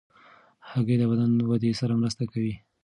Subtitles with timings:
[0.69, 2.53] هګۍ د بدن ودې سره مرسته کوي.